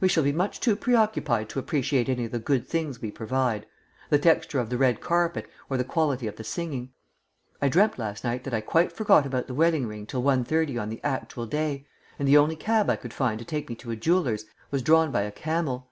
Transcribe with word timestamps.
We 0.00 0.08
shall 0.08 0.24
be 0.24 0.32
much 0.32 0.58
too 0.58 0.74
preoccupied 0.74 1.50
to 1.50 1.58
appreciate 1.58 2.08
any 2.08 2.24
of 2.24 2.32
the 2.32 2.38
good 2.38 2.66
things 2.66 3.02
we 3.02 3.10
provide 3.10 3.66
the 4.08 4.18
texture 4.18 4.58
of 4.58 4.70
the 4.70 4.78
red 4.78 5.02
carpet 5.02 5.50
or 5.68 5.76
the 5.76 5.84
quality 5.84 6.26
of 6.26 6.36
the 6.36 6.44
singing. 6.44 6.94
I 7.60 7.68
dreamt 7.68 7.98
last 7.98 8.24
night 8.24 8.44
that 8.44 8.54
I 8.54 8.62
quite 8.62 8.90
forgot 8.90 9.26
about 9.26 9.48
the 9.48 9.54
wedding 9.54 9.86
ring 9.86 10.06
till 10.06 10.22
1.30 10.22 10.80
on 10.80 10.88
the 10.88 11.04
actual 11.04 11.44
day, 11.44 11.86
and 12.18 12.26
the 12.26 12.38
only 12.38 12.56
cab 12.56 12.88
I 12.88 12.96
could 12.96 13.12
find 13.12 13.38
to 13.38 13.44
take 13.44 13.68
me 13.68 13.74
to 13.74 13.90
a 13.90 13.96
jeweller's 13.96 14.46
was 14.70 14.80
drawn 14.80 15.12
by 15.12 15.24
a 15.24 15.30
camel. 15.30 15.90